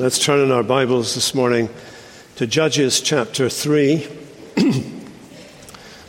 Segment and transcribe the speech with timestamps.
[0.00, 1.68] Let's turn in our Bibles this morning
[2.36, 4.08] to Judges chapter 3.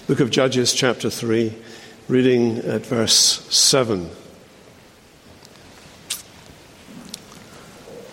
[0.07, 1.53] Book of Judges chapter 3,
[2.07, 3.13] reading at verse
[3.53, 4.09] 7.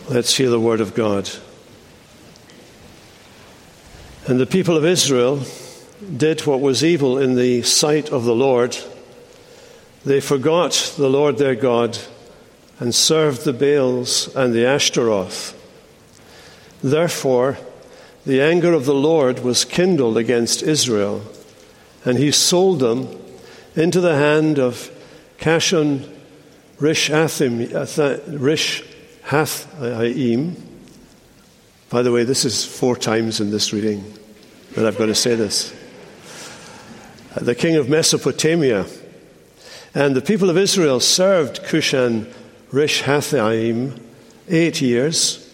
[0.08, 1.30] Let's hear the word of God.
[4.26, 5.44] And the people of Israel
[6.16, 8.76] did what was evil in the sight of the Lord.
[10.04, 11.96] They forgot the Lord their God
[12.80, 15.54] and served the Baals and the Ashtaroth.
[16.82, 17.58] Therefore,
[18.24, 21.22] the anger of the Lord was kindled against Israel,
[22.04, 23.08] and he sold them
[23.74, 24.90] into the hand of
[25.38, 26.08] Cushan
[26.78, 27.68] Rishathaim.
[31.90, 34.04] By the way, this is four times in this reading
[34.74, 35.74] that I've got to say this.
[37.34, 38.86] Uh, the king of Mesopotamia.
[39.94, 42.30] And the people of Israel served Cushan
[42.70, 43.98] Rishathaim
[44.48, 45.47] eight years.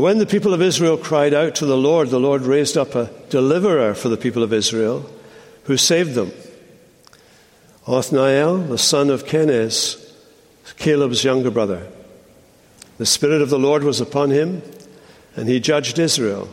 [0.00, 3.12] When the people of Israel cried out to the Lord, the Lord raised up a
[3.28, 5.08] deliverer for the people of Israel
[5.64, 6.32] who saved them.
[7.86, 10.12] Othniel, the son of Kenaz,
[10.78, 11.86] Caleb's younger brother.
[12.98, 14.62] The Spirit of the Lord was upon him,
[15.36, 16.48] and he judged Israel.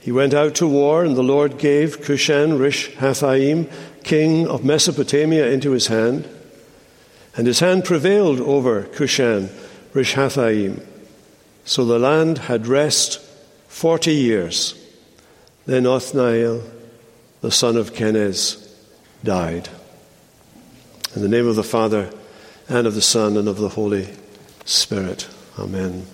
[0.00, 3.70] He went out to war, and the Lord gave Cushan Rishathaim,
[4.02, 6.26] king of Mesopotamia, into his hand.
[7.36, 9.50] And his hand prevailed over Cushan
[9.92, 10.95] Rishathaim.
[11.66, 13.20] So the land had rest
[13.68, 14.74] forty years.
[15.66, 16.62] Then Othniel,
[17.40, 18.72] the son of Kenaz,
[19.24, 19.68] died.
[21.16, 22.08] In the name of the Father,
[22.68, 24.08] and of the Son, and of the Holy
[24.64, 25.28] Spirit.
[25.58, 26.06] Amen.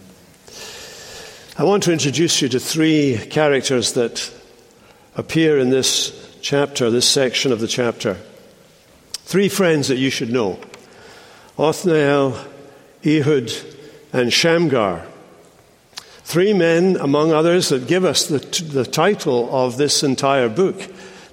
[1.59, 4.33] I want to introduce you to three characters that
[5.16, 8.16] appear in this chapter, this section of the chapter.
[9.12, 10.59] Three friends that you should know.
[11.59, 12.39] Othniel,
[13.05, 13.53] Ehud,
[14.14, 15.06] and Shamgar.
[16.25, 18.39] Three men, among others, that give us the,
[18.73, 20.81] the title of this entire book,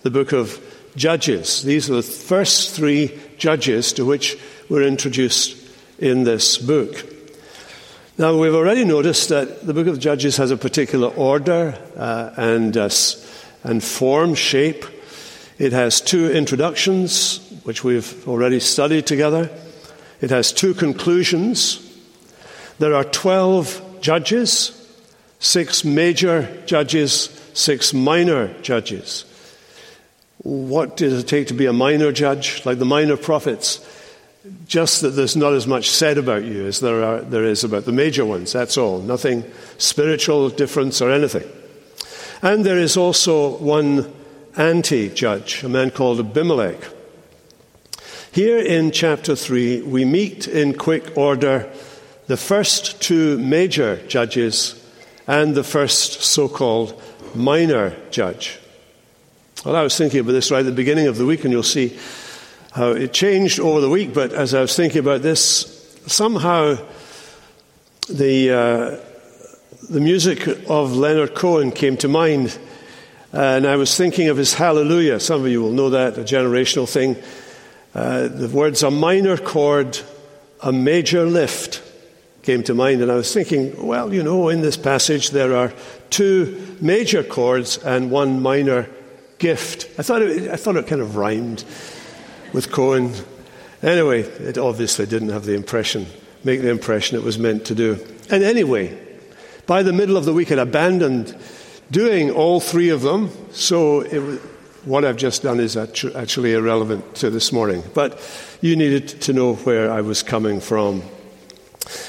[0.03, 0.59] the book of
[0.95, 1.63] Judges.
[1.63, 5.55] These are the first three judges to which we're introduced
[5.99, 7.05] in this book.
[8.17, 12.75] Now, we've already noticed that the book of Judges has a particular order uh, and,
[12.75, 12.89] uh,
[13.63, 14.83] and form, shape.
[15.57, 19.49] It has two introductions, which we've already studied together.
[20.19, 21.85] It has two conclusions.
[22.79, 24.78] There are 12 judges,
[25.39, 29.25] six major judges, six minor judges.
[30.39, 32.65] What does it take to be a minor judge?
[32.65, 33.85] Like the minor prophets,
[34.67, 37.85] just that there's not as much said about you as there, are, there is about
[37.85, 38.53] the major ones.
[38.53, 38.99] That's all.
[39.01, 39.43] Nothing
[39.77, 41.49] spiritual difference or anything.
[42.41, 44.13] And there is also one
[44.55, 46.79] anti judge, a man called Abimelech.
[48.31, 51.69] Here in chapter 3, we meet in quick order
[52.27, 54.78] the first two major judges
[55.29, 56.99] and the first so called
[57.35, 58.57] minor judge.
[59.63, 61.61] Well, I was thinking about this right at the beginning of the week, and you'll
[61.61, 61.95] see
[62.71, 64.11] how it changed over the week.
[64.11, 66.79] But as I was thinking about this, somehow
[68.09, 72.57] the, uh, the music of Leonard Cohen came to mind.
[73.31, 75.19] And I was thinking of his Hallelujah.
[75.19, 77.15] Some of you will know that, a generational thing.
[77.93, 79.99] Uh, the words a minor chord,
[80.63, 81.83] a major lift
[82.49, 85.71] came to mind, and I was thinking, well, you know, in this passage there are
[86.09, 88.89] two major chords and one minor
[89.37, 89.87] gift.
[89.99, 91.63] I thought it, I thought it kind of rhymed
[92.51, 93.13] with Cohen.
[93.83, 96.07] Anyway, it obviously didn't have the impression,
[96.43, 98.03] make the impression it was meant to do.
[98.31, 98.97] And anyway,
[99.67, 101.37] by the middle of the week, it abandoned
[101.91, 104.41] doing all three of them, so it,
[104.85, 107.83] what I've just done is actually irrelevant to this morning.
[107.93, 108.19] But
[108.59, 111.03] you needed to know where I was coming from.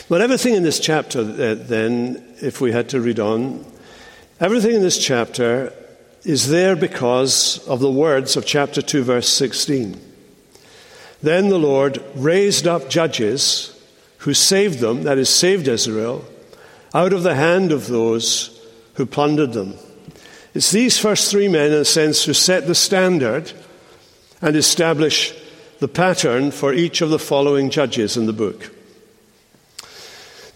[0.08, 3.64] But everything in this chapter, uh, then, if we had to read on,
[4.40, 5.72] everything in this chapter
[6.24, 9.98] is there because of the words of chapter 2, verse 16.
[11.22, 13.76] Then the Lord raised up judges
[14.18, 16.24] who saved them, that is, saved Israel,
[16.94, 18.60] out of the hand of those
[18.94, 19.74] who plundered them.
[20.52, 23.52] It's these first three men, in a sense, who set the standard
[24.42, 25.32] and establish
[25.78, 28.70] the pattern for each of the following judges in the book.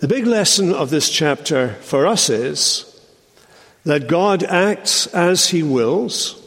[0.04, 3.00] The big lesson of this chapter for us is
[3.84, 6.42] that God acts as He wills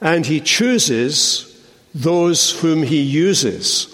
[0.00, 3.88] and He chooses those whom He uses.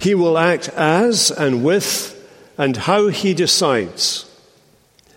[0.00, 2.18] He will act as and with
[2.56, 4.24] and how He decides.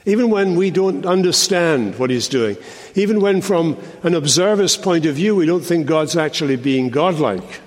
[0.06, 2.58] Even when we don't understand what He's doing,
[2.96, 7.62] even when, from an observer's point of view, we don't think God's actually being godlike.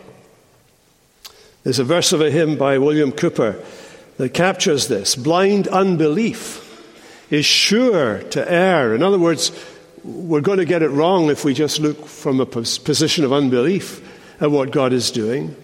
[1.65, 3.65] There's a verse of a hymn by William Cowper
[4.19, 5.17] that captures this.
[5.17, 6.65] Blind unbelief
[7.31, 8.95] is sure to err.
[8.95, 9.53] In other words,
[10.05, 14.03] we're going to get it wrong if we just look from a position of unbelief
[14.41, 15.57] at what God is doing.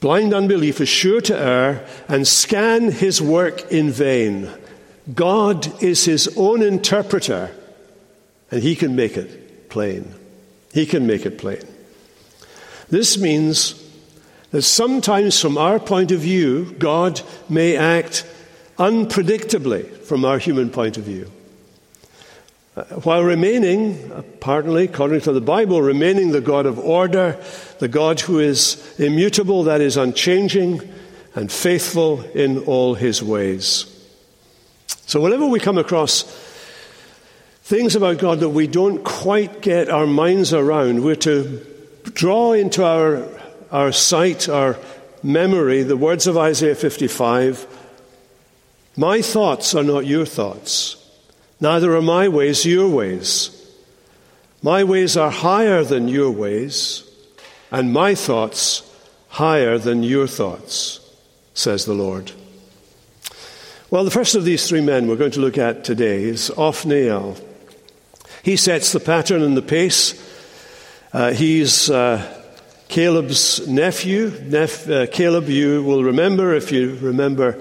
[0.00, 4.50] Blind unbelief is sure to err and scan his work in vain.
[5.14, 7.54] God is his own interpreter,
[8.50, 10.14] and he can make it plain.
[10.72, 11.62] He can make it plain.
[12.88, 13.85] This means
[14.56, 18.24] that sometimes, from our point of view, God may act
[18.78, 21.30] unpredictably from our human point of view.
[22.74, 27.38] Uh, while remaining, apparently, according to the Bible, remaining the God of order,
[27.80, 30.80] the God who is immutable, that is, unchanging,
[31.34, 33.84] and faithful in all his ways.
[35.04, 36.22] So, whenever we come across
[37.60, 41.62] things about God that we don't quite get our minds around, we're to
[42.04, 43.28] draw into our,
[43.70, 44.76] our sight, our
[45.22, 47.66] memory, the words of Isaiah 55
[48.96, 50.96] My thoughts are not your thoughts
[51.60, 53.52] Neither are my ways your ways.
[54.62, 57.08] My ways are higher than your ways,
[57.70, 58.82] and my thoughts
[59.28, 61.00] higher than your thoughts,
[61.54, 62.32] says the Lord.
[63.90, 67.36] Well, the first of these three men we're going to look at today is Othniel.
[68.42, 70.22] He sets the pattern and the pace.
[71.12, 72.35] Uh, he's uh,
[72.88, 74.32] Caleb's nephew.
[74.44, 77.60] Nep- uh, Caleb, you will remember if you remember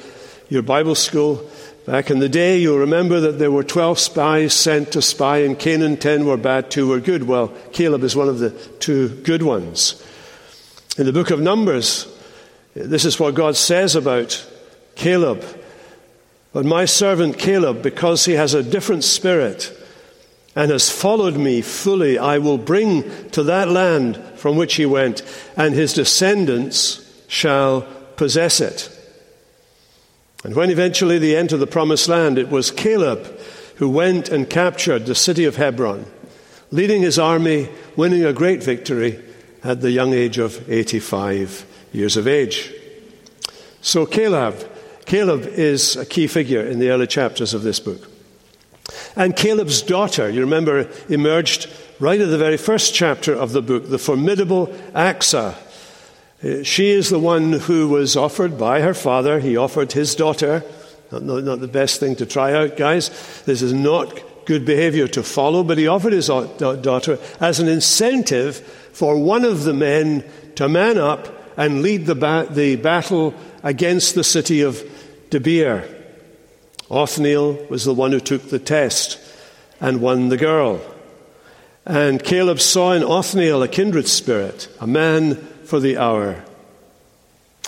[0.50, 1.50] your Bible school.
[1.86, 5.56] Back in the day, you'll remember that there were 12 spies sent to spy in
[5.56, 7.24] Canaan, 10 were bad, 2 were good.
[7.24, 8.50] Well, Caleb is one of the
[8.80, 10.04] two good ones.
[10.98, 12.08] In the book of Numbers,
[12.74, 14.50] this is what God says about
[14.96, 15.44] Caleb.
[16.54, 19.72] But my servant Caleb, because he has a different spirit
[20.56, 25.22] and has followed me fully, I will bring to that land from which he went,
[25.56, 27.82] and his descendants shall
[28.18, 28.92] possess it.
[30.44, 33.40] And when eventually they entered the promised land, it was Caleb
[33.78, 36.06] who went and captured the city of Hebron,
[36.72, 39.22] leading his army, winning a great victory
[39.64, 42.72] at the young age of 85 years of age.
[43.82, 44.56] So Caleb,
[45.06, 48.10] Caleb is a key figure in the early chapters of this book.
[49.16, 51.70] And Caleb's daughter, you remember, emerged
[52.00, 55.56] right at the very first chapter of the book, the formidable Achsah,
[56.44, 59.40] uh, she is the one who was offered by her father.
[59.40, 60.64] He offered his daughter.
[61.12, 63.10] Not, not, not, the best thing to try out, guys.
[63.46, 68.58] This is not good behavior to follow, but he offered his daughter as an incentive
[68.58, 70.24] for one of the men
[70.56, 71.28] to man up
[71.58, 73.34] and lead the, ba- the battle
[73.64, 74.84] against the city of
[75.30, 75.92] Debir.
[76.92, 79.20] Othniel was the one who took the test
[79.80, 80.82] and won the girl.
[81.86, 85.36] And Caleb saw in Othniel a kindred spirit, a man
[85.66, 86.44] for the hour.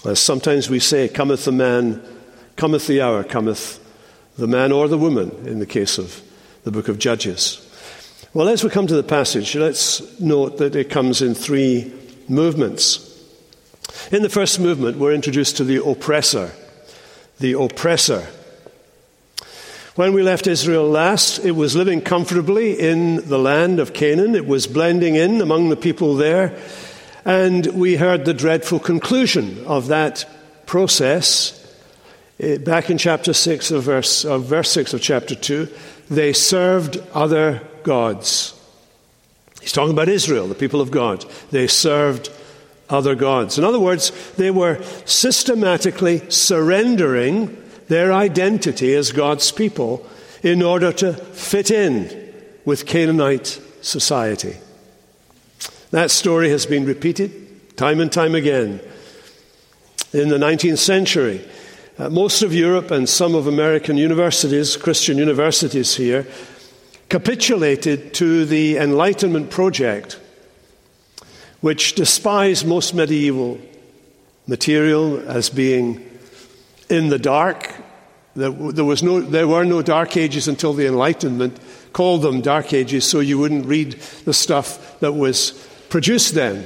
[0.06, 2.02] As sometimes we say, cometh the man,
[2.56, 3.80] cometh the hour, cometh
[4.38, 6.22] the man or the woman, in the case of
[6.64, 7.64] the book of Judges.
[8.34, 11.94] Well, as we come to the passage, let's note that it comes in three
[12.28, 13.04] movements.
[14.12, 16.52] In the first movement, we're introduced to the oppressor.
[17.40, 18.28] The oppressor.
[19.98, 24.36] When we left Israel last, it was living comfortably in the land of Canaan.
[24.36, 26.56] It was blending in among the people there.
[27.26, 30.24] And we heard the dreadful conclusion of that
[30.68, 31.76] process
[32.40, 35.68] eh, back in chapter 6 of verse, of verse 6 of chapter 2.
[36.12, 38.54] They served other gods.
[39.62, 41.26] He's talking about Israel, the people of God.
[41.50, 42.30] They served
[42.88, 43.58] other gods.
[43.58, 50.06] In other words, they were systematically surrendering their identity as God's people
[50.44, 52.34] in order to fit in
[52.66, 54.58] with Canaanite society.
[55.92, 58.82] That story has been repeated time and time again.
[60.14, 61.48] In the 19th century,
[61.98, 66.28] uh, most of Europe and some of American universities, Christian universities here,
[67.10, 70.20] capitulated to the Enlightenment project,
[71.62, 73.60] which despised most medieval
[74.48, 76.04] material as being
[76.90, 77.74] in the dark.
[78.36, 81.60] There, was no, there were no dark ages until the Enlightenment
[81.92, 83.94] called them dark ages, so you wouldn't read
[84.26, 85.52] the stuff that was
[85.90, 86.66] produced then.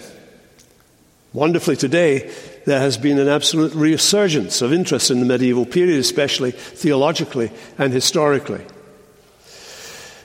[1.32, 2.30] Wonderfully, today,
[2.66, 7.94] there has been an absolute resurgence of interest in the medieval period, especially theologically and
[7.94, 8.66] historically.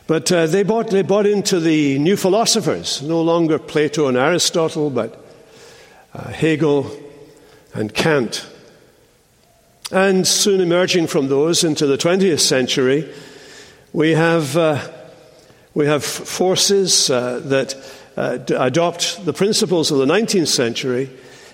[0.09, 4.91] But uh, they, bought, they bought into the new philosophers, no longer Plato and Aristotle,
[4.91, 5.25] but
[6.15, 6.91] uh, Hegel
[7.75, 8.49] and Kant.
[9.93, 13.13] And soon emerging from those into the 20th century,
[13.93, 14.81] we have, uh,
[15.75, 17.77] we have forces uh, that
[18.17, 21.11] uh, adopt the principles of the 19th century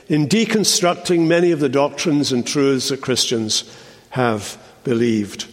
[0.08, 3.64] in deconstructing many of the doctrines and truths that Christians
[4.10, 5.46] have believed.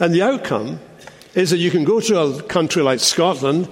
[0.00, 0.80] And the outcome
[1.34, 3.68] is that you can go to a country like Scotland,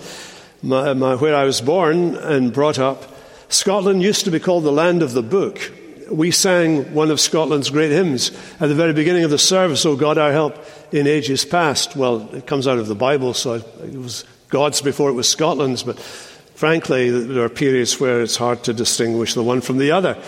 [0.63, 3.15] my, my, where I was born and brought up.
[3.49, 5.73] Scotland used to be called the land of the book.
[6.11, 9.95] We sang one of Scotland's great hymns at the very beginning of the service, Oh
[9.95, 10.59] God, our help
[10.93, 11.95] in ages past.
[11.95, 15.85] Well, it comes out of the Bible, so it was God's before it was Scotland's,
[15.85, 20.19] but frankly, there are periods where it's hard to distinguish the one from the other.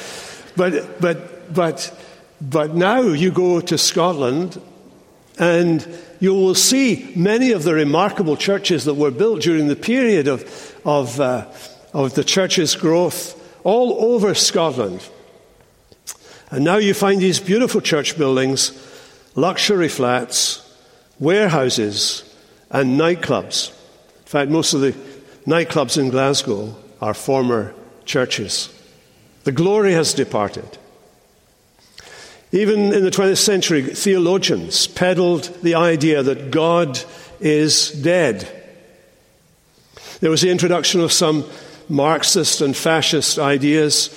[0.57, 1.93] But, but, but,
[2.41, 4.61] but now you go to Scotland
[5.39, 5.87] and
[6.21, 10.81] you will see many of the remarkable churches that were built during the period of,
[10.85, 11.47] of, uh,
[11.93, 15.07] of the church's growth all over Scotland.
[16.53, 18.73] And now you find these beautiful church buildings,
[19.35, 20.61] luxury flats,
[21.19, 22.31] warehouses,
[22.71, 23.71] and nightclubs.
[23.71, 24.93] In fact, most of the
[25.47, 27.73] nightclubs in Glasgow are former
[28.05, 28.69] churches.
[29.45, 30.77] The glory has departed.
[32.53, 37.03] Even in the 20th century, theologians peddled the idea that God
[37.41, 38.47] is dead.
[40.21, 41.49] There was the introduction of some
[41.89, 44.11] Marxist and fascist ideas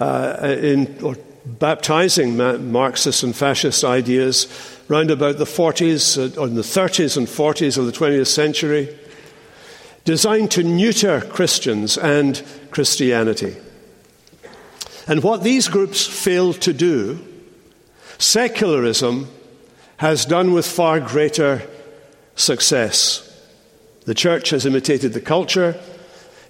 [0.00, 2.36] uh, in, or baptizing
[2.72, 4.48] Marxist and fascist ideas
[4.88, 8.96] round about the 40s, uh, or the 30s and 40s of the 20th century,
[10.04, 13.56] designed to neuter Christians and Christianity.
[15.06, 17.24] And what these groups failed to do
[18.18, 19.28] Secularism
[19.96, 21.68] has done with far greater
[22.36, 23.20] success.
[24.06, 25.80] The church has imitated the culture.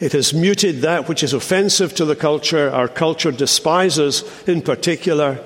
[0.00, 5.44] It has muted that which is offensive to the culture, our culture despises in particular,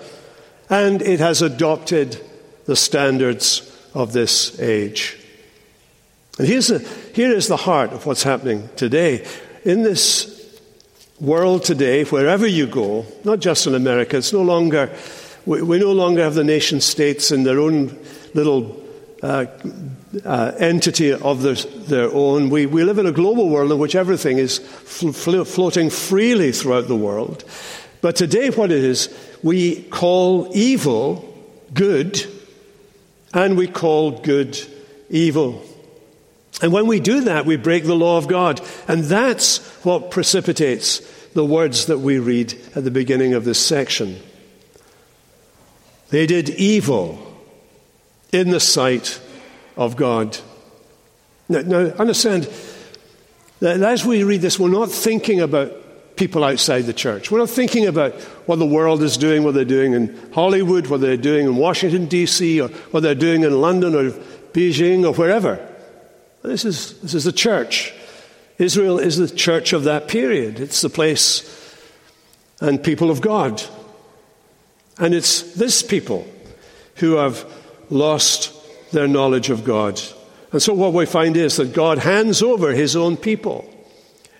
[0.70, 2.20] and it has adopted
[2.64, 3.64] the standards
[3.94, 5.18] of this age.
[6.38, 6.78] And here's the,
[7.14, 9.26] here is the heart of what's happening today.
[9.64, 10.34] In this
[11.20, 14.90] world today, wherever you go, not just in America, it's no longer
[15.48, 17.98] we, we no longer have the nation states in their own
[18.34, 18.84] little
[19.22, 19.46] uh,
[20.24, 22.50] uh, entity of their, their own.
[22.50, 26.88] We, we live in a global world in which everything is fl- floating freely throughout
[26.88, 27.44] the world.
[28.00, 31.24] But today, what it is, we call evil
[31.74, 32.24] good,
[33.34, 34.58] and we call good
[35.10, 35.62] evil.
[36.62, 38.60] And when we do that, we break the law of God.
[38.88, 41.00] And that's what precipitates
[41.34, 44.20] the words that we read at the beginning of this section.
[46.08, 47.18] They did evil
[48.32, 49.20] in the sight
[49.78, 50.36] of God.
[51.48, 52.50] Now, now understand
[53.60, 57.30] that as we read this, we're not thinking about people outside the church.
[57.30, 58.14] We're not thinking about
[58.46, 62.06] what the world is doing, what they're doing in Hollywood, what they're doing in Washington,
[62.06, 64.10] D.C., or what they're doing in London or
[64.52, 65.64] Beijing or wherever.
[66.42, 67.94] This is, this is the church.
[68.58, 70.58] Israel is the church of that period.
[70.58, 71.54] It's the place
[72.60, 73.62] and people of God.
[74.98, 76.26] And it's this people
[76.96, 77.44] who have
[77.90, 78.52] lost
[78.92, 80.00] their knowledge of God.
[80.52, 83.68] And so what we find is that God hands over his own people.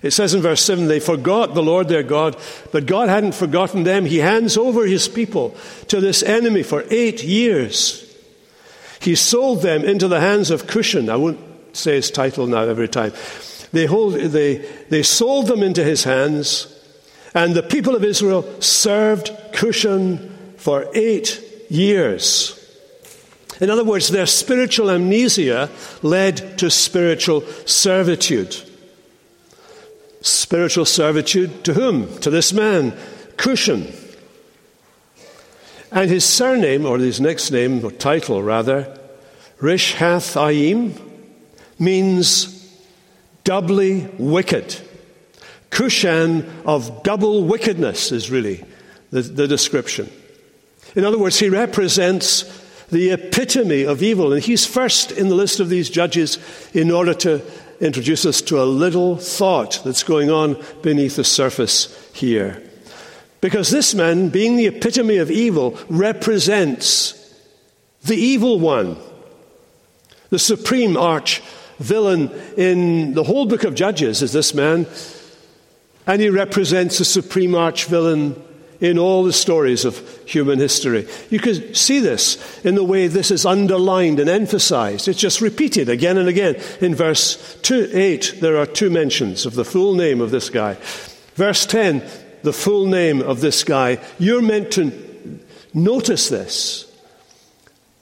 [0.01, 2.37] It says in verse 7 they forgot the Lord their God,
[2.73, 4.05] but God hadn't forgotten them.
[4.05, 5.57] He hands over his people
[5.89, 8.05] to this enemy for eight years.
[9.01, 11.11] He sold them into the hands of Cushan.
[11.11, 11.41] I won't
[11.77, 13.13] say his title now every time.
[13.73, 16.75] They, hold, they, they sold them into his hands,
[17.35, 22.58] and the people of Israel served Cushan for eight years.
[23.61, 25.71] In other words, their spiritual amnesia
[26.03, 28.57] led to spiritual servitude.
[30.21, 32.19] Spiritual servitude to whom?
[32.21, 32.93] To this man,
[33.37, 33.95] Cushan.
[35.91, 38.99] And his surname, or his next name, or title rather,
[39.61, 41.01] Rishathaim,
[41.79, 42.55] means
[43.45, 44.77] doubly wicked.
[45.71, 48.65] Cushan of double wickedness is really
[49.11, 50.11] the, the description.
[50.95, 52.45] In other words, he represents
[52.91, 54.33] the epitome of evil.
[54.33, 56.39] And he's first in the list of these judges
[56.73, 57.43] in order to
[57.81, 62.63] introduce us to a little thought that's going on beneath the surface here.
[63.41, 67.15] Because this man, being the epitome of evil, represents
[68.05, 68.97] the evil one,
[70.31, 71.41] the supreme arch
[71.79, 74.87] villain in the whole book of Judges is this man,
[76.07, 78.43] and he represents the supreme arch villain
[78.81, 81.07] in all the stories of human history.
[81.31, 85.09] You can see this in the way this is underlined and emphasized.
[85.09, 86.61] It's just repeated again and again.
[86.81, 90.77] In verse two, 8, there are two mentions of the full name of this guy.
[91.35, 92.03] Verse 10,
[92.43, 93.99] the full name of this guy.
[94.19, 95.41] You're meant to
[95.75, 96.88] notice this.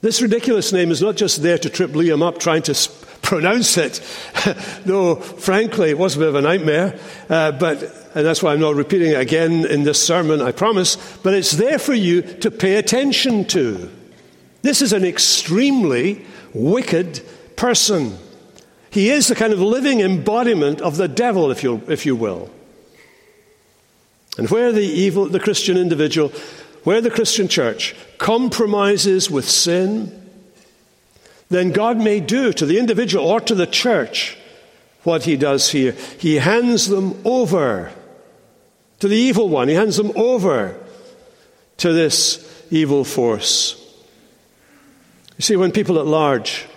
[0.01, 2.89] This ridiculous name is not just there to trip Liam up trying to
[3.23, 4.01] pronounce it.
[4.85, 6.99] Though, frankly, it was a bit of a nightmare.
[7.27, 7.81] Uh, but,
[8.13, 10.97] and that's why I'm not repeating it again in this sermon, I promise.
[11.23, 13.91] But it's there for you to pay attention to.
[14.61, 17.21] This is an extremely wicked
[17.55, 18.17] person.
[18.91, 22.51] He is the kind of living embodiment of the devil, if you, if you will.
[24.37, 26.31] And where the evil, the Christian individual,
[26.87, 30.09] where the Christian church compromises with sin,
[31.49, 34.37] then God may do to the individual or to the church
[35.03, 35.91] what he does here.
[36.17, 37.91] He hands them over
[38.99, 40.79] to the evil one, he hands them over
[41.75, 43.75] to this evil force.
[45.35, 46.67] You see, when people at large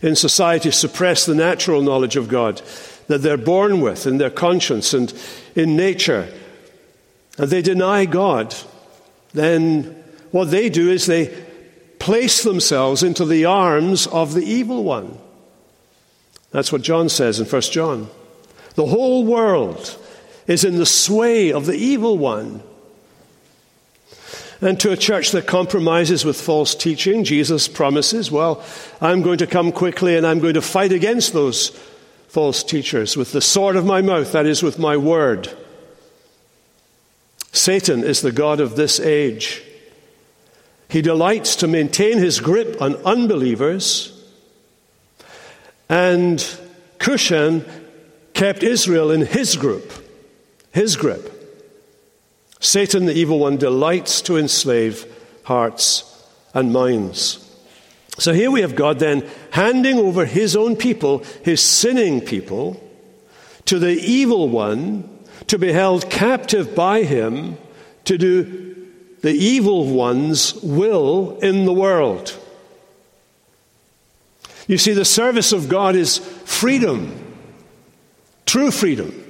[0.00, 2.62] in society suppress the natural knowledge of God
[3.08, 5.12] that they're born with in their conscience and
[5.56, 6.32] in nature,
[7.36, 8.54] and they deny God,
[9.32, 11.34] then what they do is they
[11.98, 15.18] place themselves into the arms of the evil one.
[16.50, 18.08] That's what John says in 1 John.
[18.74, 19.98] The whole world
[20.46, 22.62] is in the sway of the evil one.
[24.60, 28.64] And to a church that compromises with false teaching, Jesus promises, well,
[29.00, 31.68] I'm going to come quickly and I'm going to fight against those
[32.28, 35.56] false teachers with the sword of my mouth, that is, with my word.
[37.52, 39.62] Satan is the God of this age.
[40.88, 44.14] He delights to maintain his grip on unbelievers.
[45.88, 46.38] And
[46.98, 47.64] Cushan
[48.34, 49.92] kept Israel in his group,
[50.72, 51.34] his grip.
[52.60, 55.06] Satan, the evil one, delights to enslave
[55.44, 56.04] hearts
[56.54, 57.44] and minds.
[58.18, 62.82] So here we have God then handing over his own people, his sinning people,
[63.66, 67.56] to the evil one to be held captive by him
[68.04, 68.68] to do
[69.20, 72.36] the evil one's will in the world.
[74.66, 77.36] You see, the service of God is freedom,
[78.46, 79.24] true freedom.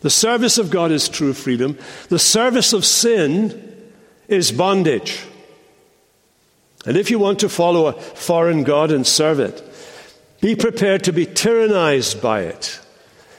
[0.00, 1.78] The service of God is true freedom.
[2.10, 3.90] The service of sin
[4.28, 5.24] is bondage.
[6.84, 9.62] And if you want to follow a foreign God and serve it,
[10.40, 12.80] be prepared to be tyrannized by it.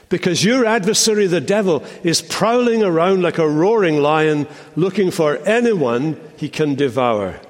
[0.08, 6.20] Because your adversary, the devil, is prowling around like a roaring lion looking for anyone
[6.36, 7.40] he can devour.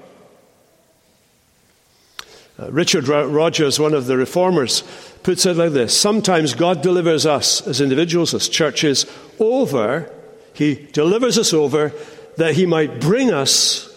[2.59, 4.83] Uh, Richard Rogers, one of the reformers,
[5.23, 9.05] puts it like this Sometimes God delivers us as individuals, as churches,
[9.38, 10.11] over,
[10.55, 11.92] He delivers us over
[12.38, 13.92] that He might bring us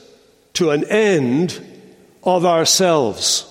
[0.54, 1.66] to an end
[2.24, 3.46] of ourselves.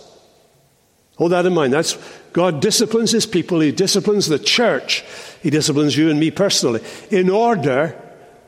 [1.17, 1.73] Hold that in mind.
[1.73, 1.97] That's
[2.33, 5.05] God disciplines His people, He disciplines the church,
[5.43, 8.01] He disciplines you and me personally, in order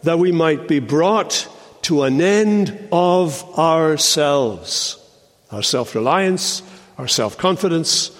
[0.02, 1.48] that we might be brought
[1.82, 4.98] to an end of ourselves,
[5.50, 6.62] our self reliance,
[6.98, 8.10] our self confidence,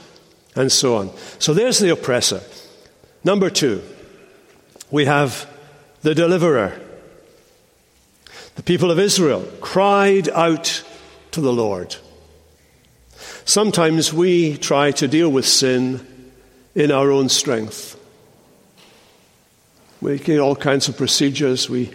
[0.57, 1.11] and so on.
[1.39, 2.41] So there's the oppressor.
[3.23, 3.83] Number two,
[4.91, 5.49] we have
[6.03, 6.81] the deliverer.
[8.57, 10.83] The people of Israel cried out
[11.33, 11.97] to the Lord.
[13.45, 16.07] Sometimes we try to deal with sin
[16.75, 17.97] in our own strength.
[20.01, 21.69] We get all kinds of procedures.
[21.69, 21.91] We,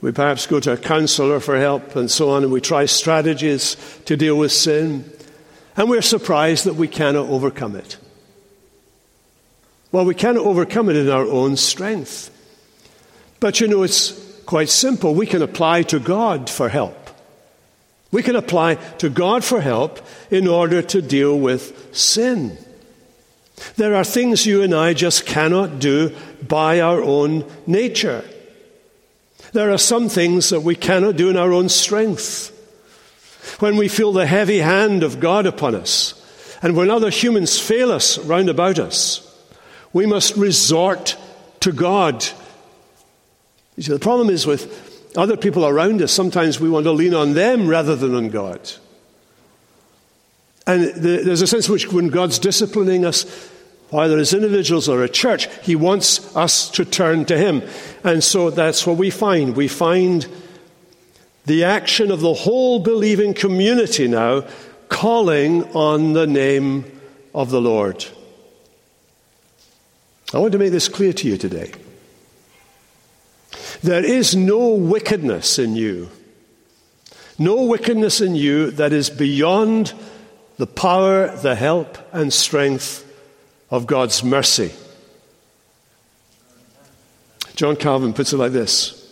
[0.00, 3.76] we perhaps go to a counselor for help and so on, and we try strategies
[4.04, 5.10] to deal with sin
[5.76, 7.98] and we're surprised that we cannot overcome it.
[9.92, 12.30] Well, we cannot overcome it in our own strength.
[13.40, 14.12] But you know, it's
[14.46, 15.14] quite simple.
[15.14, 17.05] We can apply to God for help.
[18.12, 22.56] We can apply to God for help in order to deal with sin.
[23.76, 26.14] There are things you and I just cannot do
[26.46, 28.24] by our own nature.
[29.52, 32.52] There are some things that we cannot do in our own strength
[33.60, 36.14] when we feel the heavy hand of God upon us,
[36.62, 39.22] and when other humans fail us round about us,
[39.92, 41.16] we must resort
[41.60, 42.26] to God.
[43.76, 47.14] You see, the problem is with other people around us, sometimes we want to lean
[47.14, 48.70] on them rather than on God.
[50.66, 53.24] And there's a sense in which when God's disciplining us,
[53.90, 57.62] whether as individuals or a church, He wants us to turn to Him.
[58.02, 59.56] And so that's what we find.
[59.56, 60.26] We find
[61.44, 64.44] the action of the whole believing community now
[64.88, 66.84] calling on the name
[67.32, 68.04] of the Lord.
[70.34, 71.72] I want to make this clear to you today.
[73.82, 76.10] There is no wickedness in you,
[77.38, 79.92] no wickedness in you that is beyond
[80.56, 83.02] the power, the help, and strength
[83.70, 84.72] of God's mercy.
[87.54, 89.06] John Calvin puts it like this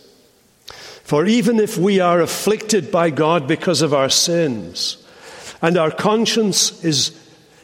[1.05, 4.97] for even if we are afflicted by God because of our sins,
[5.61, 7.15] and our conscience is,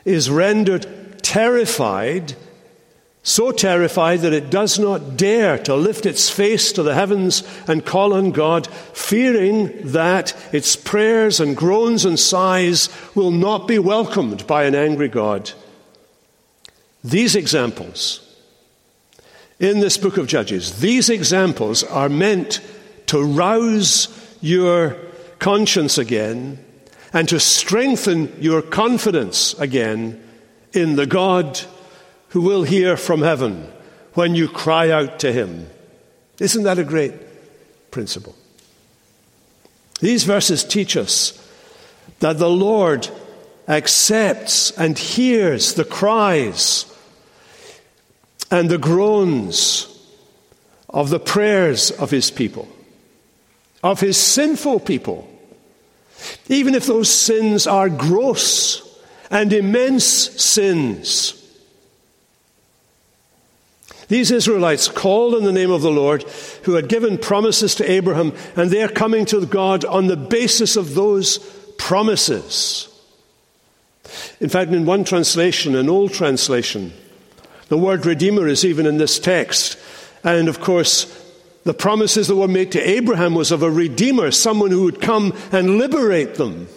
[0.05, 2.35] is rendered terrified,
[3.23, 7.85] so terrified that it does not dare to lift its face to the heavens and
[7.85, 14.47] call on God, fearing that its prayers and groans and sighs will not be welcomed
[14.47, 15.51] by an angry God.
[17.03, 18.27] These examples
[19.59, 22.59] in this book of Judges, these examples are meant
[23.07, 24.07] to rouse
[24.41, 24.97] your
[25.37, 26.63] conscience again
[27.13, 30.23] and to strengthen your confidence again
[30.73, 31.59] in the God
[32.31, 33.71] who will hear from heaven
[34.13, 35.67] when you cry out to him.
[36.39, 37.13] Isn't that a great
[37.91, 38.35] principle?
[39.99, 41.37] These verses teach us
[42.19, 43.07] that the Lord
[43.67, 46.85] accepts and hears the cries
[48.49, 49.87] and the groans
[50.89, 52.67] of the prayers of his people,
[53.83, 55.27] of his sinful people
[56.47, 58.87] even if those sins are gross
[59.29, 61.40] and immense sins.
[64.11, 66.23] These Israelites called on the name of the Lord,
[66.63, 70.75] who had given promises to Abraham, and they are coming to God on the basis
[70.75, 71.37] of those
[71.77, 72.89] promises.
[74.41, 76.91] In fact, in one translation, an old translation,
[77.69, 79.77] the word Redeemer is even in this text.
[80.25, 81.05] And of course,
[81.63, 85.33] the promises that were made to Abraham was of a redeemer, someone who would come
[85.53, 86.67] and liberate them,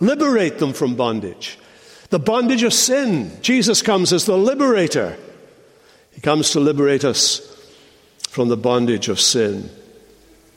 [0.00, 1.58] liberate them from bondage.
[2.08, 3.32] The bondage of sin.
[3.42, 5.18] Jesus comes as the liberator.
[6.14, 7.40] He comes to liberate us
[8.28, 9.70] from the bondage of sin.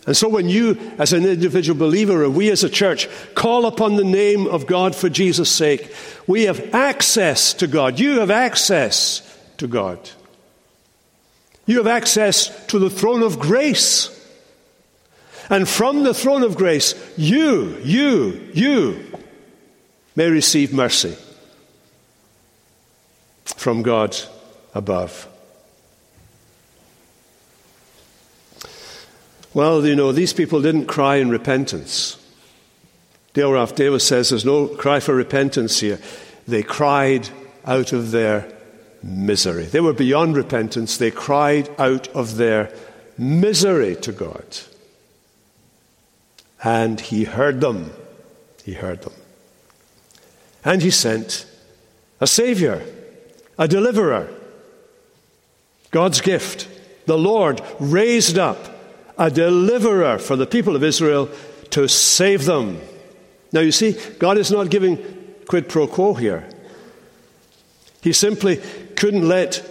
[0.07, 3.97] And so, when you, as an individual believer, or we as a church, call upon
[3.97, 5.93] the name of God for Jesus' sake,
[6.25, 7.99] we have access to God.
[7.99, 9.21] You have access
[9.57, 9.99] to God.
[11.65, 14.13] You have access to the throne of grace.
[15.49, 19.05] And from the throne of grace, you, you, you
[20.15, 21.17] may receive mercy
[23.43, 24.15] from God
[24.73, 25.27] above.
[29.57, 32.23] Well, you know, these people didn't cry in repentance.
[33.33, 35.99] Dale Ralph Davis says there's no cry for repentance here.
[36.47, 37.27] They cried
[37.65, 38.53] out of their
[39.01, 39.63] misery.
[39.63, 40.97] They were beyond repentance.
[40.97, 42.71] They cried out of their
[43.17, 44.45] misery to God.
[46.63, 47.89] And He heard them.
[48.63, 49.13] He heard them.
[50.63, 51.47] And He sent
[52.21, 52.85] a Savior,
[53.57, 54.29] a deliverer,
[55.89, 56.67] God's gift.
[57.07, 58.76] The Lord raised up
[59.17, 61.29] a deliverer for the people of Israel
[61.71, 62.79] to save them.
[63.51, 64.97] Now, you see, God is not giving
[65.47, 66.47] quid pro quo here.
[68.01, 68.57] He simply
[68.95, 69.63] couldn't let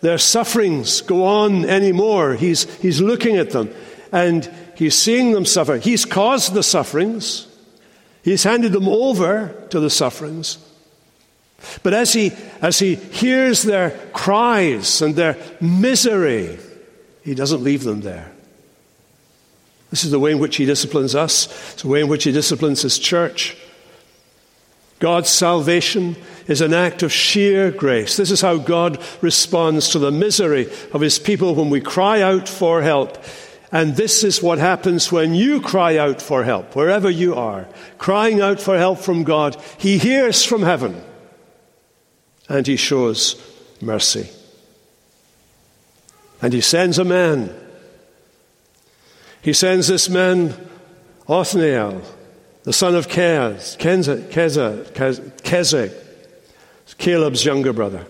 [0.00, 2.34] their sufferings go on anymore.
[2.34, 3.72] He's, he's looking at them
[4.12, 5.76] and he's seeing them suffer.
[5.76, 7.46] He's caused the sufferings,
[8.22, 10.58] he's handed them over to the sufferings.
[11.82, 12.32] But as he,
[12.62, 16.56] as he hears their cries and their misery,
[17.24, 18.32] he doesn't leave them there.
[19.90, 22.32] This is the way in which he disciplines us, it's the way in which he
[22.32, 23.56] disciplines his church.
[24.98, 26.16] God's salvation
[26.48, 28.16] is an act of sheer grace.
[28.16, 32.48] This is how God responds to the misery of his people when we cry out
[32.48, 33.22] for help.
[33.70, 38.40] And this is what happens when you cry out for help, wherever you are, crying
[38.40, 39.56] out for help from God.
[39.76, 41.00] He hears from heaven
[42.48, 43.40] and he shows
[43.80, 44.30] mercy.
[46.40, 47.54] And he sends a man.
[49.42, 50.54] He sends this man,
[51.28, 52.02] Othniel,
[52.64, 53.78] the son of Kez,
[55.42, 55.92] Kezek,
[56.98, 58.06] Caleb's younger brother.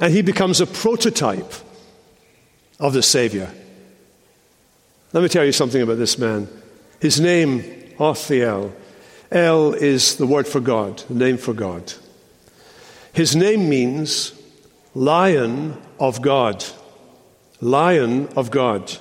[0.00, 1.52] And he becomes a prototype
[2.78, 3.50] of the Savior.
[5.12, 6.48] Let me tell you something about this man.
[7.00, 7.64] His name,
[7.98, 8.72] Othniel,
[9.30, 11.92] El is the word for God, the name for God.
[13.12, 14.32] His name means
[14.94, 16.64] Lion of God.
[17.60, 18.96] Lion of God.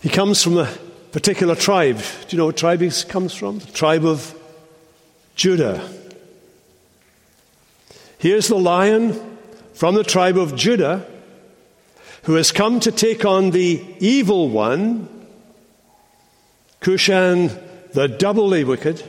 [0.00, 0.68] He comes from a
[1.12, 1.98] particular tribe.
[1.98, 3.58] Do you know what tribe he comes from?
[3.58, 4.34] The tribe of
[5.34, 5.88] Judah.
[8.18, 9.38] Here's the lion
[9.74, 11.06] from the tribe of Judah
[12.24, 15.08] who has come to take on the evil one,
[16.80, 17.48] Cushan
[17.92, 19.02] the doubly wicked,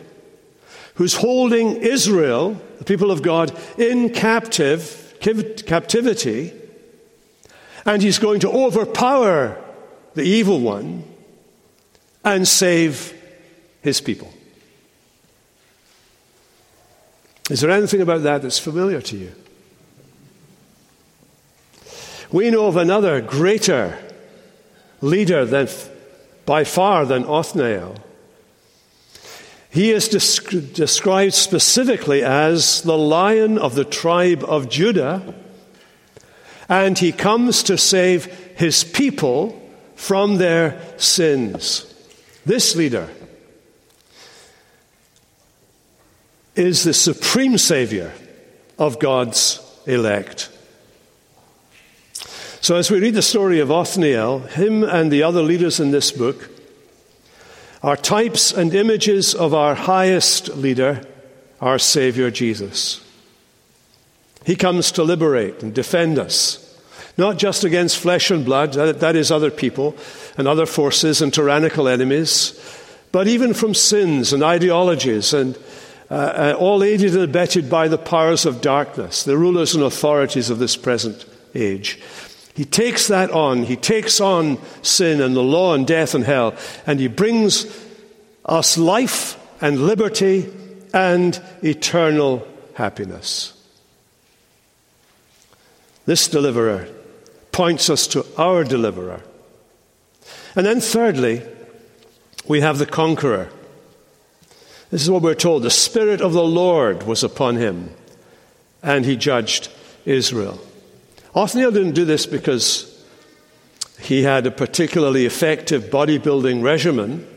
[0.95, 6.53] who's holding Israel, the people of God, in captive, captivity,
[7.85, 9.57] and he's going to overpower
[10.13, 11.03] the evil one
[12.23, 13.13] and save
[13.81, 14.31] his people.
[17.49, 19.31] Is there anything about that that's familiar to you?
[22.31, 23.97] We know of another greater
[25.01, 25.67] leader than
[26.45, 27.95] by far than Othniel.
[29.71, 35.33] He is desc- described specifically as the lion of the tribe of Judah,
[36.67, 38.25] and he comes to save
[38.57, 39.57] his people
[39.95, 41.85] from their sins.
[42.45, 43.09] This leader
[46.53, 48.11] is the supreme Savior
[48.77, 50.49] of God's elect.
[52.59, 56.11] So, as we read the story of Othniel, him and the other leaders in this
[56.11, 56.49] book
[57.83, 61.01] are types and images of our highest leader,
[61.59, 63.05] our Savior Jesus.
[64.45, 66.79] He comes to liberate and defend us,
[67.17, 69.95] not just against flesh and blood, that is other people
[70.37, 72.59] and other forces and tyrannical enemies,
[73.11, 75.57] but even from sins and ideologies and
[76.09, 80.49] uh, uh, all aided and abetted by the powers of darkness, the rulers and authorities
[80.49, 81.99] of this present age.
[82.53, 83.63] He takes that on.
[83.63, 87.65] He takes on sin and the law and death and hell, and he brings
[88.45, 90.51] us life and liberty
[90.93, 93.53] and eternal happiness.
[96.05, 96.87] This deliverer
[97.51, 99.21] points us to our deliverer.
[100.55, 101.43] And then, thirdly,
[102.47, 103.49] we have the conqueror.
[104.89, 105.63] This is what we're told.
[105.63, 107.91] The Spirit of the Lord was upon him,
[108.83, 109.69] and he judged
[110.05, 110.59] Israel.
[111.35, 112.87] Othniel didn't do this because
[113.99, 117.27] he had a particularly effective bodybuilding regimen,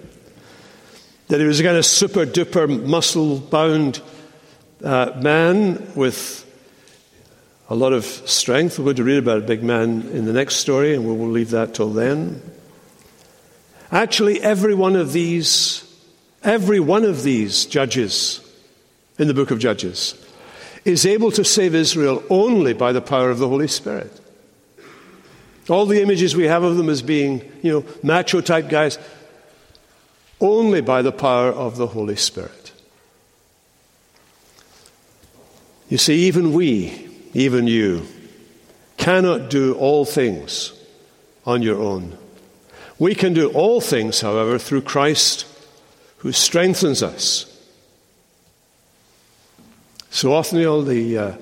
[1.29, 4.01] that he was a kind of super duper muscle bound
[4.83, 6.41] uh, man with
[7.71, 8.79] a lot of strength.
[8.79, 11.31] We're going to read about a big man in the next story, and we will
[11.31, 12.43] leave that till then.
[13.91, 15.85] Actually, every one of these
[16.45, 18.39] Every one of these judges
[19.19, 20.15] in the book of Judges
[20.85, 24.21] is able to save Israel only by the power of the Holy Spirit.
[25.69, 28.99] All the images we have of them as being, you know, macho type guys,
[30.41, 32.73] only by the power of the Holy Spirit.
[35.89, 38.07] You see, even we, even you,
[38.97, 40.73] cannot do all things
[41.47, 42.17] on your own.
[42.99, 45.47] We can do all things, however, through Christ
[46.19, 47.54] who strengthens us.
[50.15, 51.33] So Othniel, the, uh,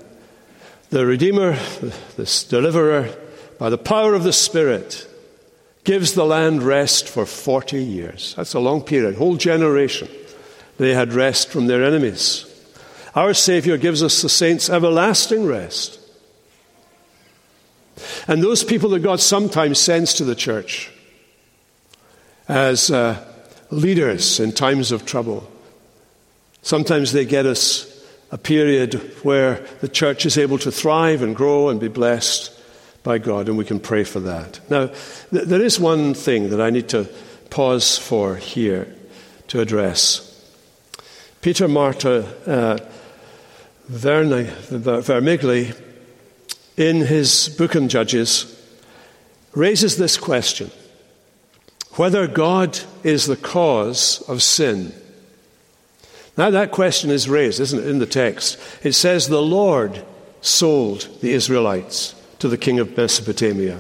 [0.89, 1.59] the Redeemer,
[2.17, 3.15] this deliverer,
[3.59, 5.07] by the power of the Spirit,
[5.85, 8.33] gives the land rest for 40 years.
[8.35, 10.09] That's a long period, whole generation.
[10.79, 12.47] They had rest from their enemies.
[13.15, 16.01] Our Savior gives us the saints everlasting rest.
[18.27, 20.91] And those people that God sometimes sends to the church
[22.49, 23.23] as uh,
[23.69, 25.47] leaders in times of trouble.
[26.63, 27.92] Sometimes they get us
[28.33, 32.51] a period where the church is able to thrive and grow and be blessed
[33.03, 34.59] by God, and we can pray for that.
[34.71, 37.09] Now, th- there is one thing that I need to
[37.51, 38.95] pause for here
[39.49, 40.29] to address.
[41.43, 42.79] Peter Martyr uh,
[43.91, 45.79] Vermigli,
[46.77, 48.59] in his book on Judges,
[49.55, 50.71] raises this question
[51.97, 54.95] whether God is the cause of sin.
[56.37, 58.59] Now, that question is raised, isn't it, in the text?
[58.83, 60.05] It says, The Lord
[60.41, 63.79] sold the Israelites to the king of Mesopotamia.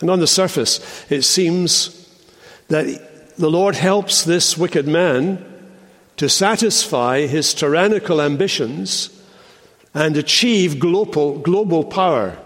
[0.00, 2.08] And on the surface, it seems
[2.68, 5.44] that the Lord helps this wicked man
[6.16, 9.10] to satisfy his tyrannical ambitions
[9.94, 12.36] and achieve global, global power,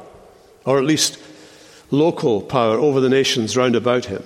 [0.64, 1.18] or at least
[1.90, 4.22] local power over the nations round about him.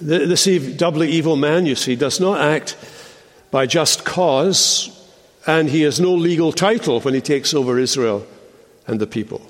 [0.00, 2.76] This doubly evil man, you see, does not act
[3.50, 4.90] by just cause,
[5.46, 8.26] and he has no legal title when he takes over Israel
[8.86, 9.42] and the people.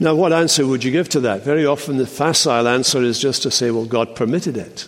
[0.00, 1.42] Now, what answer would you give to that?
[1.42, 4.86] Very often, the facile answer is just to say, well, God permitted it.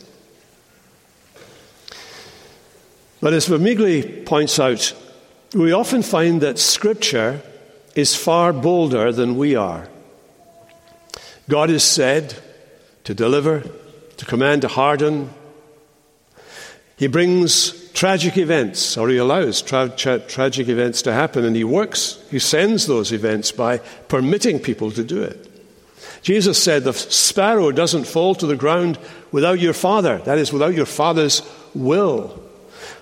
[3.20, 4.94] But as Vermigli points out,
[5.54, 7.42] we often find that Scripture
[7.94, 9.88] is far bolder than we are.
[11.48, 12.40] God is said
[13.10, 13.64] to deliver,
[14.18, 15.28] to command to harden.
[16.96, 21.64] He brings tragic events, or he allows tra- tra- tragic events to happen, and he
[21.64, 25.44] works, he sends those events by permitting people to do it.
[26.22, 28.96] Jesus said, The sparrow doesn't fall to the ground
[29.32, 31.42] without your father, that is, without your father's
[31.74, 32.40] will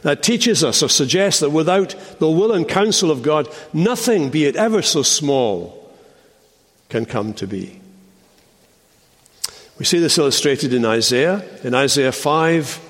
[0.02, 4.46] that teaches us or suggests that without the will and counsel of God, nothing, be
[4.46, 5.92] it ever so small,
[6.88, 7.77] can come to be.
[9.78, 11.44] We see this illustrated in Isaiah.
[11.62, 12.80] In Isaiah 5,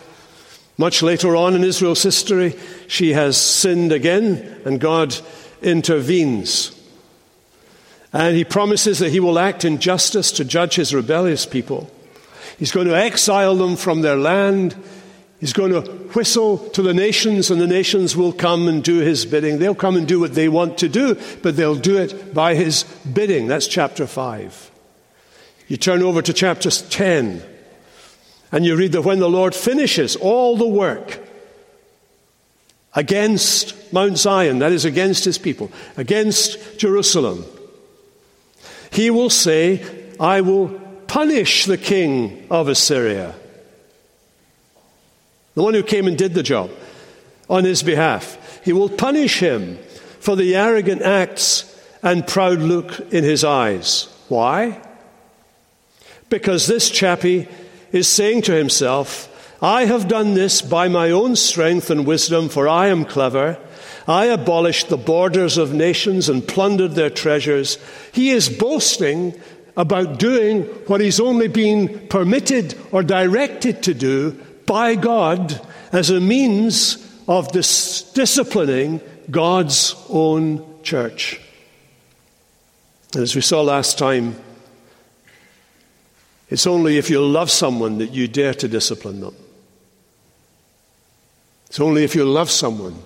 [0.78, 2.54] much later on in Israel's history,
[2.86, 5.14] she has sinned again, and God
[5.60, 6.74] intervenes.
[8.12, 11.90] And he promises that he will act in justice to judge his rebellious people.
[12.58, 14.74] He's going to exile them from their land.
[15.40, 15.82] He's going to
[16.14, 19.58] whistle to the nations, and the nations will come and do his bidding.
[19.58, 22.84] They'll come and do what they want to do, but they'll do it by his
[23.12, 23.46] bidding.
[23.46, 24.70] That's chapter 5.
[25.68, 27.42] You turn over to chapter 10,
[28.50, 31.20] and you read that when the Lord finishes all the work
[32.94, 37.44] against Mount Zion, that is, against his people, against Jerusalem,
[38.90, 39.84] he will say,
[40.18, 40.68] I will
[41.06, 43.34] punish the king of Assyria
[45.58, 46.70] the one who came and did the job
[47.50, 48.60] on his behalf.
[48.64, 49.76] He will punish him
[50.20, 51.64] for the arrogant acts
[52.00, 54.06] and proud look in his eyes.
[54.28, 54.80] Why?
[56.28, 57.48] Because this chappie
[57.92, 62.68] is saying to himself, I have done this by my own strength and wisdom, for
[62.68, 63.58] I am clever.
[64.06, 67.78] I abolished the borders of nations and plundered their treasures.
[68.12, 69.38] He is boasting
[69.76, 74.32] about doing what he's only been permitted or directed to do
[74.66, 75.60] by God
[75.92, 81.40] as a means of dis- disciplining God's own church.
[83.14, 84.36] And as we saw last time,
[86.50, 89.34] it's only if you love someone that you dare to discipline them.
[91.66, 93.02] It's only if you love someone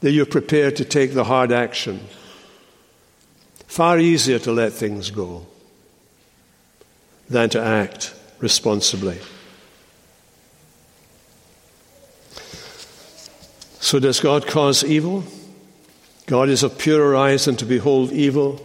[0.00, 2.00] that you're prepared to take the hard action.
[3.66, 5.46] Far easier to let things go
[7.28, 9.18] than to act responsibly.
[13.78, 15.24] So, does God cause evil?
[16.26, 18.60] God is of purer eyes than to behold evil.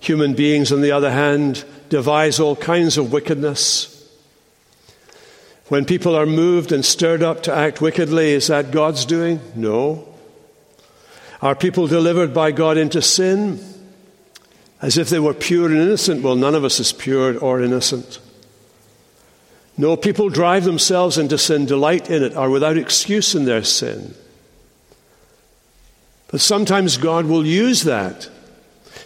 [0.00, 3.94] Human beings, on the other hand, devise all kinds of wickedness.
[5.68, 9.40] When people are moved and stirred up to act wickedly, is that God's doing?
[9.54, 10.08] No.
[11.42, 13.62] Are people delivered by God into sin
[14.80, 16.22] as if they were pure and innocent?
[16.22, 18.18] Well, none of us is pure or innocent.
[19.76, 24.14] No, people drive themselves into sin, delight in it, are without excuse in their sin.
[26.28, 28.28] But sometimes God will use that.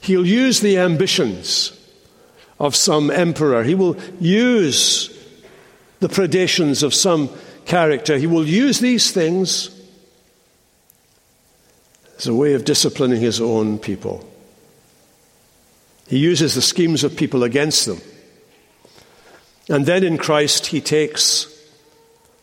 [0.00, 1.78] He'll use the ambitions
[2.62, 3.64] of some emperor.
[3.64, 5.10] He will use
[5.98, 7.28] the predations of some
[7.64, 8.16] character.
[8.16, 9.68] He will use these things
[12.18, 14.24] as a way of disciplining his own people.
[16.06, 18.00] He uses the schemes of people against them.
[19.68, 21.48] And then in Christ, he takes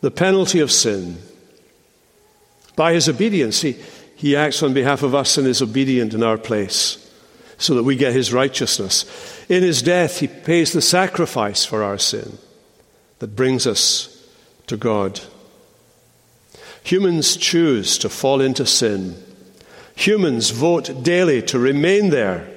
[0.02, 1.18] the penalty of sin
[2.76, 3.62] by his obedience.
[3.62, 3.78] He,
[4.18, 7.09] he acts on behalf of us and is obedient in our place
[7.60, 9.06] so that we get his righteousness.
[9.50, 12.38] In his death, he pays the sacrifice for our sin
[13.20, 14.28] that brings us
[14.68, 15.20] to God.
[16.84, 19.22] Humans choose to fall into sin.
[19.96, 22.50] Humans vote daily to remain there.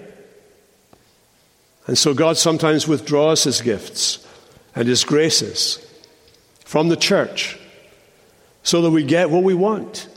[1.88, 4.24] And so God sometimes withdraws his gifts
[4.76, 5.84] and his graces
[6.64, 7.58] from the church
[8.62, 10.08] so that we get what we want.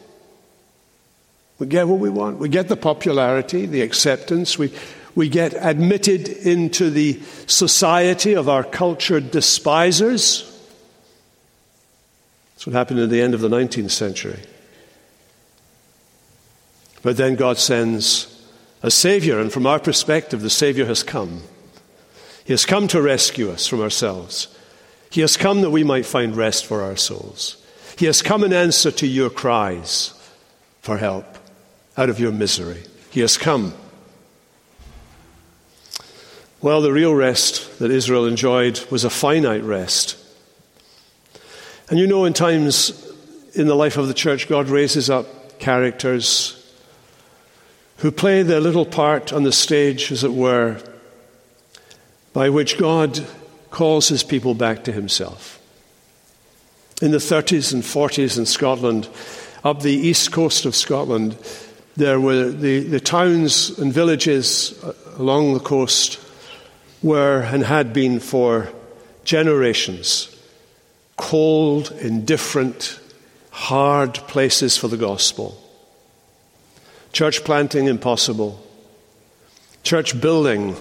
[1.60, 2.38] We get what we want.
[2.38, 4.58] We get the popularity, the acceptance.
[4.58, 4.74] We,
[5.16, 10.52] we get admitted into the society of our cultured despisers.
[12.54, 14.40] That's what happened at the end of the 19th century.
[17.02, 18.32] But then God sends
[18.84, 21.44] a Savior, and from our perspective, the Savior has come.
[22.44, 24.56] He has come to rescue us from ourselves.
[25.10, 27.64] He has come that we might find rest for our souls.
[27.98, 30.14] He has come in answer to your cries
[30.82, 31.26] for help
[31.98, 32.84] out of your misery.
[33.12, 33.74] He has come.
[36.62, 40.18] Well, the real rest that Israel enjoyed was a finite rest.
[41.90, 43.06] And you know, in times
[43.54, 46.62] in the life of the church, God raises up characters
[47.98, 50.82] who play their little part on the stage, as it were,
[52.34, 53.26] by which God
[53.70, 55.62] calls his people back to himself.
[57.02, 59.08] In the 30s and 40s in Scotland,
[59.64, 61.38] up the east coast of Scotland,
[61.96, 64.84] there were the, the towns and villages
[65.18, 66.20] along the coast
[67.02, 68.70] were and had been for
[69.24, 70.32] generations
[71.18, 73.00] cold, indifferent,
[73.50, 75.62] hard places for the gospel.
[77.14, 78.62] Church planting, impossible.
[79.84, 80.76] Church building,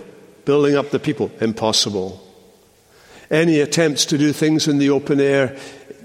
[0.44, 2.20] building up the people, impossible.
[3.30, 5.56] Any attempts to do things in the open air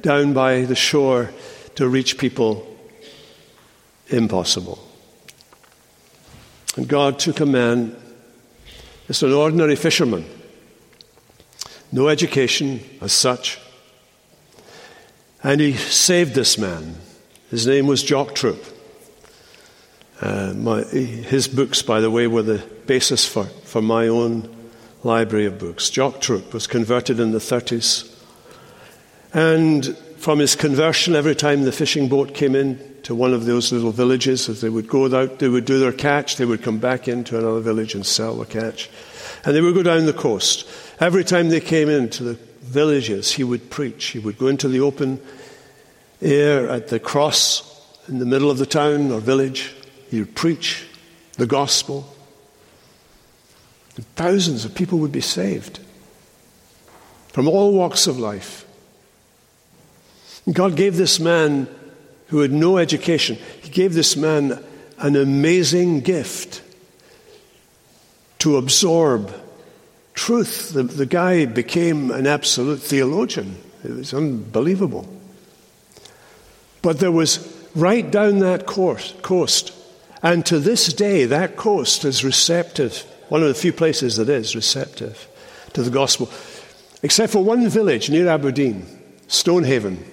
[0.02, 1.32] down by the shore
[1.76, 2.66] to reach people,
[4.10, 4.89] impossible.
[6.80, 7.94] And God took a man,
[9.10, 10.24] it's an ordinary fisherman,
[11.92, 13.60] no education as such,
[15.44, 16.96] and he saved this man.
[17.50, 18.64] His name was Jock Troup.
[20.22, 24.50] Uh, my, his books, by the way, were the basis for, for my own
[25.04, 25.90] library of books.
[25.90, 28.10] Jock Troup was converted in the 30s.
[29.34, 33.72] And from his conversion, every time the fishing boat came in to one of those
[33.72, 36.78] little villages, as they would go out, they would do their catch, they would come
[36.78, 38.90] back into another village and sell the catch.
[39.46, 40.68] And they would go down the coast.
[41.00, 44.08] Every time they came into the villages, he would preach.
[44.08, 45.22] He would go into the open
[46.22, 49.74] air at the cross in the middle of the town or village.
[50.12, 50.86] He would preach
[51.38, 52.14] the gospel.
[53.96, 55.80] And thousands of people would be saved
[57.30, 58.66] from all walks of life.
[60.52, 61.68] God gave this man
[62.28, 64.64] who had no education, He gave this man
[64.97, 66.62] an amazing gift
[68.39, 69.34] to absorb
[70.14, 70.74] truth.
[70.74, 73.58] The, the guy became an absolute theologian.
[73.84, 75.08] It was unbelievable.
[76.82, 79.74] But there was right down that course, coast,
[80.22, 84.56] and to this day, that coast is receptive, one of the few places that is
[84.56, 85.28] receptive
[85.74, 86.30] to the gospel,
[87.04, 88.86] except for one village near Aberdeen,
[89.28, 90.04] Stonehaven.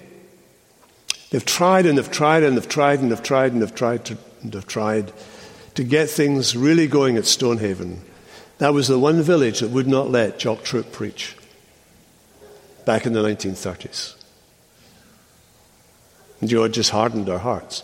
[1.29, 4.17] They've tried and they've tried and they've tried and they've tried and they've tried to,
[4.41, 5.11] and they've tried
[5.75, 8.01] to get things really going at Stonehaven.
[8.59, 11.35] That was the one village that would not let Jock Troup preach
[12.85, 14.15] back in the 1930s.
[16.39, 17.83] And you God just hardened our hearts.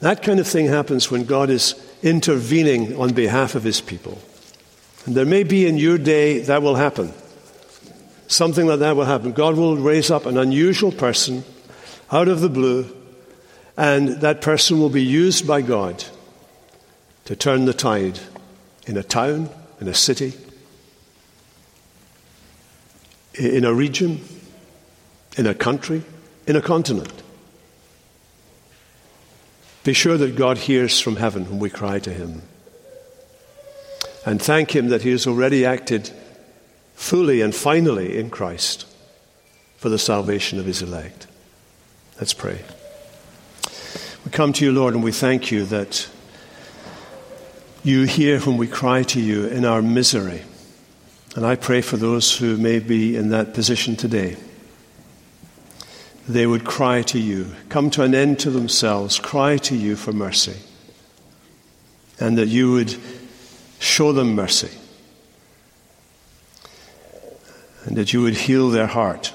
[0.00, 4.18] That kind of thing happens when God is intervening on behalf of his people.
[5.06, 7.12] And there may be in your day that will happen.
[8.26, 9.32] Something like that will happen.
[9.32, 11.44] God will raise up an unusual person
[12.10, 12.94] out of the blue,
[13.76, 16.04] and that person will be used by God
[17.24, 18.20] to turn the tide
[18.86, 19.50] in a town,
[19.80, 20.32] in a city,
[23.34, 24.24] in a region,
[25.36, 26.02] in a country,
[26.46, 27.22] in a continent.
[29.84, 32.42] Be sure that God hears from heaven when we cry to Him.
[34.24, 36.10] And thank Him that He has already acted
[36.94, 38.86] fully and finally in Christ
[39.76, 41.26] for the salvation of His elect.
[42.18, 42.60] Let's pray.
[44.24, 46.08] We come to you, Lord, and we thank you that
[47.82, 50.42] you hear when we cry to you in our misery.
[51.34, 54.36] And I pray for those who may be in that position today
[56.28, 60.12] they would cry to you, come to an end to themselves, cry to you for
[60.12, 60.56] mercy,
[62.18, 62.96] and that you would
[63.78, 64.76] show them mercy,
[67.84, 69.32] and that you would heal their heart.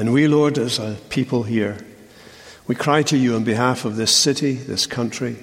[0.00, 1.76] And we, Lord, as a people here,
[2.66, 5.36] we cry to you on behalf of this city, this country,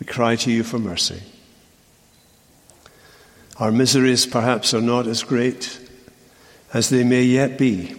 [0.00, 1.22] we cry to you for mercy.
[3.58, 5.78] Our miseries perhaps are not as great
[6.72, 7.94] as they may yet be.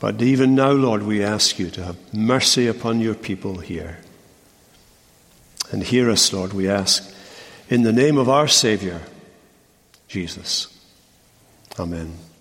[0.00, 3.98] But even now, Lord, we ask you to have mercy upon your people here.
[5.70, 7.14] And hear us, Lord, we ask,
[7.68, 9.02] in the name of our Savior,
[10.08, 10.66] Jesus.
[11.78, 12.31] Amen.